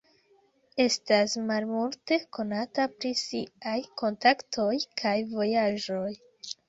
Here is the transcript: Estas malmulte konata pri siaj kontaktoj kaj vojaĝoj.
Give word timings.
Estas 0.85 1.35
malmulte 1.51 2.17
konata 2.37 2.87
pri 2.95 3.11
siaj 3.21 3.77
kontaktoj 4.03 4.71
kaj 5.03 5.17
vojaĝoj. 5.35 6.09